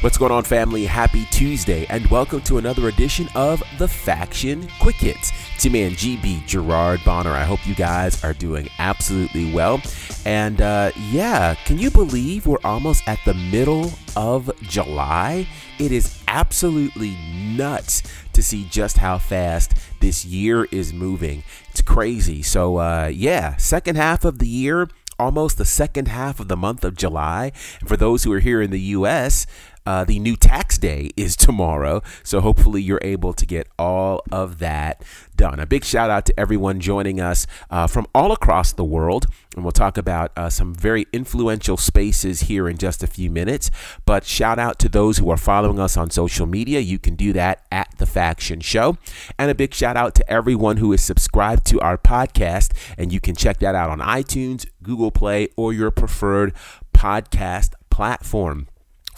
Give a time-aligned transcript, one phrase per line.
[0.00, 0.84] What's going on, family?
[0.84, 5.32] Happy Tuesday, and welcome to another edition of The Faction Quick Hits.
[5.56, 7.32] It's man, GB Gerard Bonner.
[7.32, 9.82] I hope you guys are doing absolutely well.
[10.24, 15.48] And uh, yeah, can you believe we're almost at the middle of July?
[15.80, 17.16] It is absolutely
[17.56, 18.04] nuts
[18.34, 21.42] to see just how fast this year is moving.
[21.70, 22.40] It's crazy.
[22.42, 26.84] So, uh, yeah, second half of the year almost the second half of the month
[26.84, 27.50] of July.
[27.80, 29.46] And for those who are here in the U.S.,
[29.88, 32.02] uh, the new tax day is tomorrow.
[32.22, 35.02] So hopefully you're able to get all of that
[35.34, 35.58] done.
[35.58, 39.24] A big shout out to everyone joining us uh, from all across the world.
[39.56, 43.70] And we'll talk about uh, some very influential spaces here in just a few minutes.
[44.04, 46.80] But shout out to those who are following us on social media.
[46.80, 48.98] You can do that at The Faction Show.
[49.38, 52.76] And a big shout out to everyone who is subscribed to our podcast.
[52.98, 56.52] And you can check that out on iTunes, Google Play, or your preferred
[56.92, 58.68] podcast platform.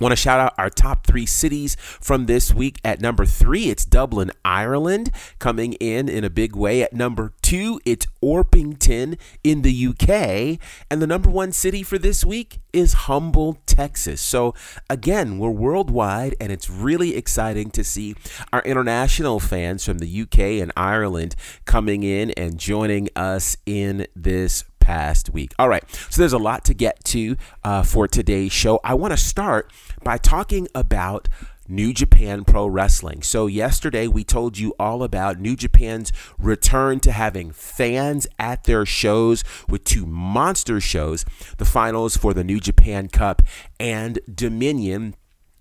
[0.00, 2.80] Want to shout out our top three cities from this week.
[2.82, 6.82] At number three, it's Dublin, Ireland, coming in in a big way.
[6.82, 10.58] At number two, it's Orpington in the UK.
[10.90, 14.22] And the number one city for this week is Humble, Texas.
[14.22, 14.54] So,
[14.88, 18.14] again, we're worldwide, and it's really exciting to see
[18.54, 24.64] our international fans from the UK and Ireland coming in and joining us in this
[24.90, 25.52] past week.
[25.56, 28.80] All right, so there's a lot to get to uh, for today's show.
[28.82, 31.28] I want to start by talking about
[31.68, 33.22] New Japan Pro Wrestling.
[33.22, 38.84] So, yesterday we told you all about New Japan's return to having fans at their
[38.84, 41.24] shows with two monster shows
[41.58, 43.42] the finals for the New Japan Cup
[43.78, 45.14] and Dominion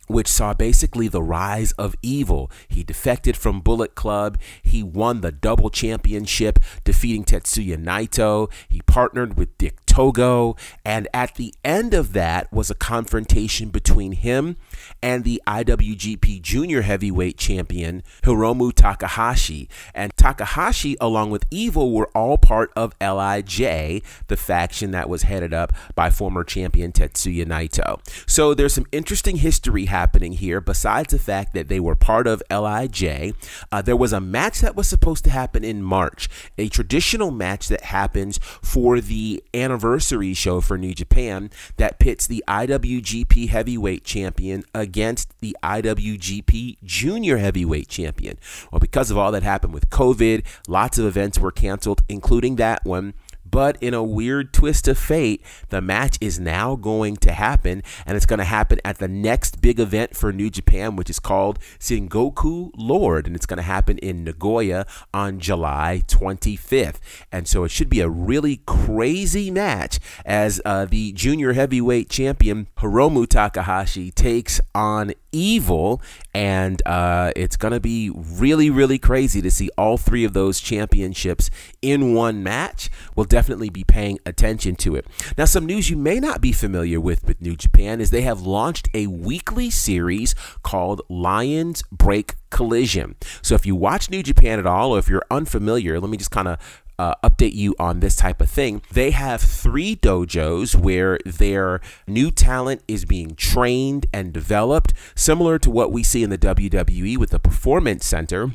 [0.09, 2.51] which saw basically the rise of evil.
[2.67, 4.39] He defected from Bullet Club.
[4.63, 8.51] He won the double championship, defeating Tetsuya Naito.
[8.67, 10.55] He partnered with Dick Togo.
[10.85, 14.55] And at the end of that was a confrontation between him
[15.03, 19.67] and the IWGP Junior Heavyweight Champion, Hiromu Takahashi.
[19.93, 25.53] And Takahashi, along with Evil, were all part of LIJ, the faction that was headed
[25.53, 27.99] up by former champion Tetsuya Naito.
[28.25, 32.41] So there's some interesting history happening here, besides the fact that they were part of
[32.49, 33.35] LIJ,
[33.69, 37.67] uh, there was a match that was supposed to happen in March, a traditional match
[37.67, 44.63] that happens for the anniversary show for New Japan that pits the IWGP Heavyweight Champion
[44.75, 48.37] against the IWGP Junior Heavyweight Champion.
[48.71, 52.85] Well, because of all that happened with COVID, lots of events were canceled, including that
[52.85, 53.13] one.
[53.49, 58.15] But in a weird twist of fate, the match is now going to happen, and
[58.15, 61.59] it's going to happen at the next big event for New Japan, which is called
[61.79, 66.97] Sengoku Lord, and it's going to happen in Nagoya on July 25th.
[67.31, 72.67] And so it should be a really crazy match as uh, the junior heavyweight champion
[72.77, 76.01] Hiromu Takahashi takes on Evil,
[76.33, 80.59] and uh, it's going to be really, really crazy to see all three of those
[80.59, 81.49] championships
[81.81, 82.89] in one match.
[83.15, 85.05] We'll definitely be paying attention to it.
[85.37, 88.41] Now, some news you may not be familiar with with New Japan is they have
[88.41, 93.15] launched a weekly series called Lions Break Collision.
[93.41, 96.31] So, if you watch New Japan at all, or if you're unfamiliar, let me just
[96.31, 96.57] kind of
[96.99, 98.81] uh, update you on this type of thing.
[98.91, 105.69] They have three dojos where their new talent is being trained and developed, similar to
[105.69, 108.51] what we see in the WWE with the Performance Center.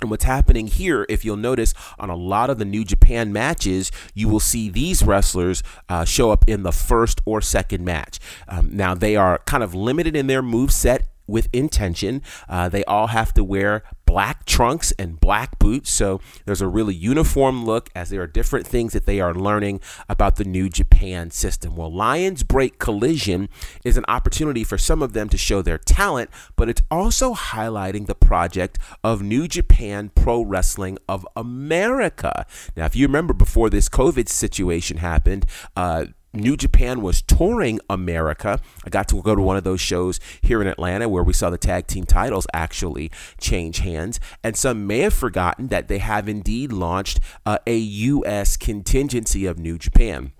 [0.00, 3.90] And what's happening here, if you'll notice on a lot of the New Japan matches,
[4.14, 8.20] you will see these wrestlers uh, show up in the first or second match.
[8.46, 12.22] Um, now, they are kind of limited in their move set with intention.
[12.48, 15.92] Uh, they all have to wear black trunks and black boots.
[15.92, 19.80] So there's a really uniform look as there are different things that they are learning
[20.08, 21.76] about the New Japan system.
[21.76, 23.50] Well, Lions Break Collision
[23.84, 28.06] is an opportunity for some of them to show their talent, but it's also highlighting
[28.06, 32.46] the project of New Japan Pro Wrestling of America.
[32.76, 35.44] Now, if you remember before this COVID situation happened,
[35.76, 38.60] uh, New Japan was touring America.
[38.84, 41.50] I got to go to one of those shows here in Atlanta where we saw
[41.50, 43.10] the tag team titles actually
[43.40, 44.20] change hands.
[44.44, 48.56] And some may have forgotten that they have indeed launched uh, a U.S.
[48.56, 50.32] contingency of New Japan.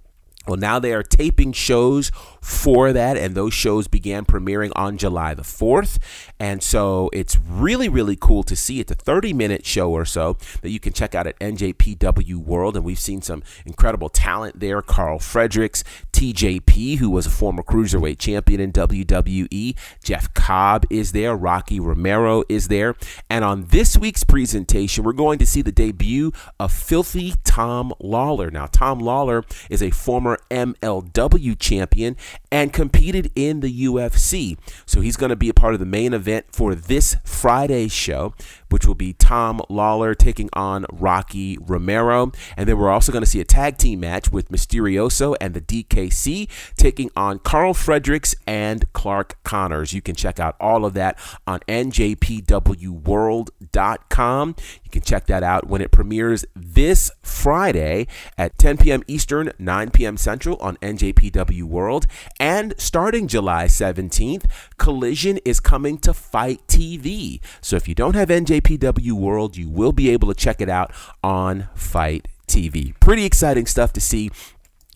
[0.48, 2.10] Well, now they are taping shows
[2.40, 5.98] for that, and those shows began premiering on July the 4th.
[6.40, 8.80] And so it's really, really cool to see.
[8.80, 12.76] It's a 30 minute show or so that you can check out at NJPW World.
[12.76, 14.80] And we've seen some incredible talent there.
[14.80, 19.76] Karl Fredericks, TJP, who was a former cruiserweight champion in WWE.
[20.02, 21.36] Jeff Cobb is there.
[21.36, 22.94] Rocky Romero is there.
[23.28, 28.50] And on this week's presentation, we're going to see the debut of Filthy Tom Lawler.
[28.50, 32.16] Now, Tom Lawler is a former MLW champion
[32.50, 34.56] and competed in the UFC.
[34.86, 38.34] So he's going to be a part of the main event for this Friday show,
[38.70, 42.32] which will be Tom Lawler taking on Rocky Romero.
[42.56, 45.60] And then we're also going to see a tag team match with Misterioso and the
[45.60, 49.92] DKC taking on Karl Fredericks and Clark Connors.
[49.92, 54.56] You can check out all of that on njpwworld.com.
[54.88, 58.06] You can check that out when it premieres this Friday
[58.38, 59.02] at 10 p.m.
[59.06, 60.16] Eastern, 9 p.m.
[60.16, 62.06] Central on NJPW World.
[62.40, 64.46] And starting July 17th,
[64.78, 67.40] Collision is coming to FITE TV.
[67.60, 70.90] So if you don't have NJPW World, you will be able to check it out
[71.22, 72.98] on FITE TV.
[72.98, 74.30] Pretty exciting stuff to see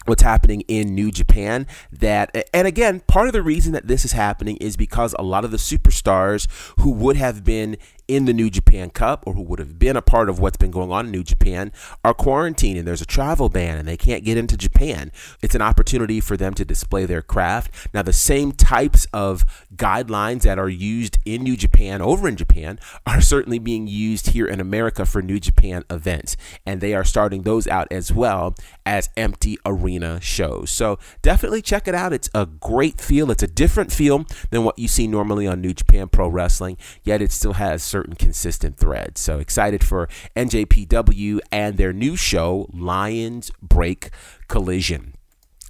[0.06, 4.12] what's happening in New Japan that and again part of the reason that this is
[4.12, 6.49] happening is because a lot of the superstars
[6.81, 7.77] who would have been
[8.14, 10.70] in the New Japan Cup or who would have been a part of what's been
[10.70, 11.73] going on in New Japan
[12.05, 15.11] are quarantined and there's a travel ban and they can't get into Japan.
[15.41, 17.88] It's an opportunity for them to display their craft.
[17.94, 19.44] Now, the same types of
[19.75, 24.47] guidelines that are used in New Japan over in Japan are certainly being used here
[24.47, 26.37] in America for New Japan events.
[26.67, 28.55] And they are starting those out as well
[28.85, 30.70] as empty arena shows.
[30.70, 32.12] So definitely check it out.
[32.12, 33.31] It's a great feel.
[33.31, 37.23] It's a different feel than what you see normally on New Japan Pro Wrestling, yet
[37.23, 39.17] it still has certain certain consistent thread.
[39.17, 44.11] So excited for NJPW and their new show, Lions Break
[44.49, 45.15] Collision.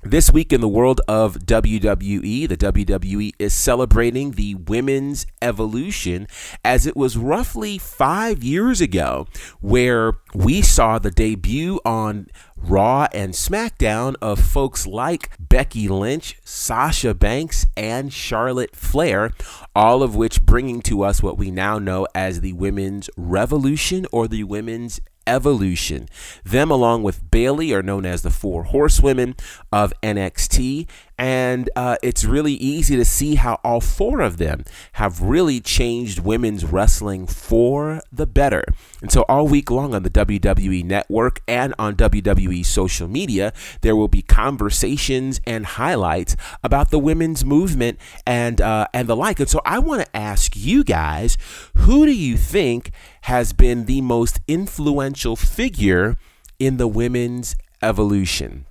[0.05, 6.27] This week in the world of WWE, the WWE is celebrating the women's evolution
[6.65, 9.29] as it was roughly five years ago
[9.61, 12.27] where we saw the debut on
[12.57, 19.31] Raw and SmackDown of folks like Becky Lynch, Sasha Banks, and Charlotte Flair,
[19.75, 24.27] all of which bringing to us what we now know as the Women's Revolution or
[24.27, 26.09] the Women's evolution.
[26.45, 29.37] Them, along with Bayley, are known as the Four Horsewomen
[29.73, 30.87] of NXT,
[31.23, 34.65] and uh, it's really easy to see how all four of them
[34.95, 38.65] have really changed women's wrestling for the better.
[39.01, 43.53] And so, all week long on the WWE network and on WWE social media,
[43.83, 46.35] there will be conversations and highlights
[46.65, 49.39] about the women's movement and uh, and the like.
[49.39, 51.39] And so, I want to ask you guys,
[51.77, 52.91] who do you think
[53.23, 56.17] has been the most influential figure
[56.59, 58.67] in the women's evolution?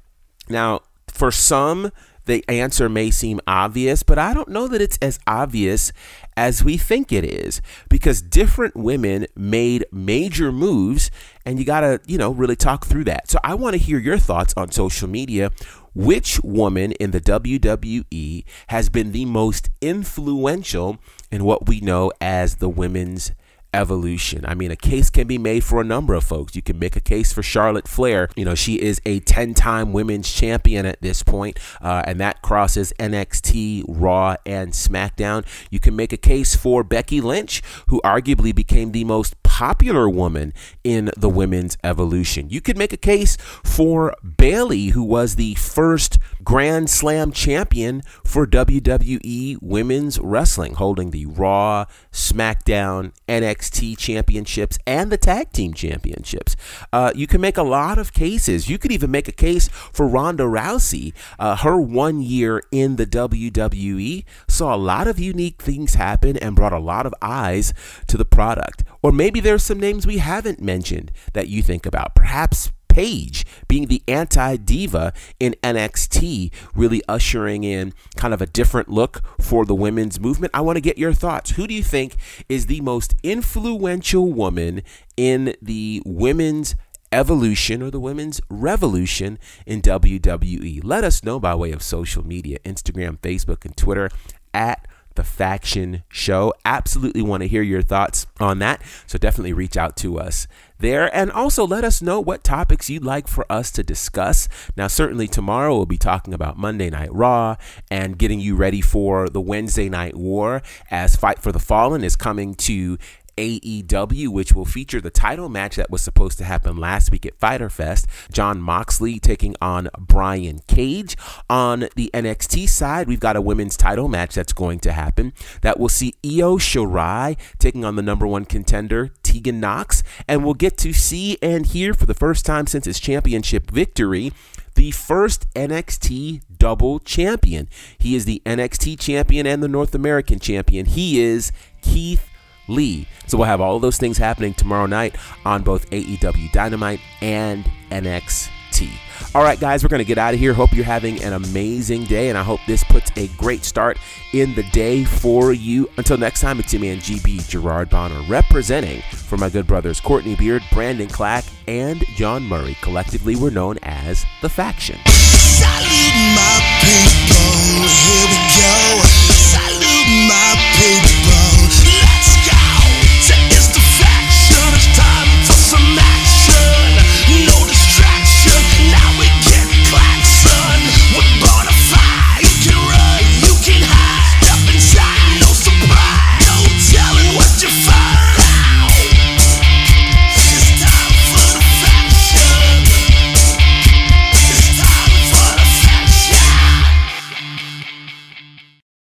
[0.49, 1.91] Now, for some,
[2.25, 5.91] the answer may seem obvious, but I don't know that it's as obvious
[6.37, 11.11] as we think it is because different women made major moves
[11.45, 13.29] and you got to, you know, really talk through that.
[13.29, 15.51] So I want to hear your thoughts on social media.
[15.93, 22.55] Which woman in the WWE has been the most influential in what we know as
[22.55, 23.33] the women's
[23.73, 24.45] evolution.
[24.45, 26.55] I mean, a case can be made for a number of folks.
[26.55, 28.29] You can make a case for Charlotte Flair.
[28.35, 32.41] You know, she is a 10 time women's champion at this point, uh, and that
[32.41, 35.45] crosses NXT, Raw, and SmackDown.
[35.69, 40.51] You can make a case for Becky Lynch, who arguably became the most popular woman
[40.83, 42.49] in the women's evolution.
[42.49, 48.47] You could make a case for Bayley, who was the first Grand Slam champion for
[48.47, 56.55] WWE Women's Wrestling, holding the Raw, SmackDown, NXT championships, and the Tag Team championships.
[56.91, 58.67] Uh, you can make a lot of cases.
[58.67, 61.13] You could even make a case for Ronda Rousey.
[61.37, 66.55] Uh, her one year in the WWE saw a lot of unique things happen and
[66.55, 67.75] brought a lot of eyes
[68.07, 68.83] to the product.
[69.03, 72.15] Or maybe there's some names we haven't mentioned that you think about.
[72.15, 78.87] Perhaps Paige being the anti diva in NXT, really ushering in kind of a different
[78.87, 80.51] look for the women's movement.
[80.53, 81.51] I want to get your thoughts.
[81.51, 82.15] Who do you think
[82.47, 84.83] is the most influential woman
[85.17, 86.75] in the women's
[87.11, 90.79] evolution or the women's revolution in WWE?
[90.81, 94.09] Let us know by way of social media Instagram, Facebook, and Twitter
[94.53, 96.53] at the Faction Show.
[96.65, 98.81] Absolutely want to hear your thoughts on that.
[99.07, 100.47] So definitely reach out to us
[100.81, 101.15] there.
[101.15, 104.47] And also let us know what topics you'd like for us to discuss.
[104.75, 107.55] Now, certainly tomorrow we'll be talking about Monday Night Raw
[107.89, 112.15] and getting you ready for the Wednesday Night War as Fight for the Fallen is
[112.15, 112.97] coming to
[113.41, 117.39] AEW, which will feature the title match that was supposed to happen last week at
[117.39, 118.05] Fyter Fest.
[118.31, 121.17] Jon Moxley taking on Brian Cage.
[121.49, 125.79] On the NXT side, we've got a women's title match that's going to happen that
[125.79, 130.03] will see Io Shirai taking on the number one contender, Tegan Nox.
[130.27, 134.31] And we'll get to see and hear for the first time since his championship victory
[134.75, 137.67] the first NXT double champion.
[137.97, 140.85] He is the NXT champion and the North American champion.
[140.85, 142.30] He is Keith
[142.71, 143.07] Lee.
[143.27, 148.89] So we'll have all those things happening tomorrow night on both AEW Dynamite and NXT.
[149.33, 150.53] All right, guys, we're going to get out of here.
[150.53, 153.97] Hope you're having an amazing day, and I hope this puts a great start
[154.33, 155.89] in the day for you.
[155.97, 160.35] Until next time, it's your man GB Gerard Bonner representing for my good brothers Courtney
[160.35, 162.75] Beard, Brandon Clack, and John Murray.
[162.81, 164.97] Collectively, we're known as The Faction.